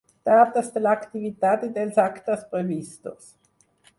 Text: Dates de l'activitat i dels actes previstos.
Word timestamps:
Dates 0.27 0.71
de 0.77 0.81
l'activitat 0.85 1.67
i 1.69 1.69
dels 1.77 2.01
actes 2.05 2.43
previstos. 2.55 3.31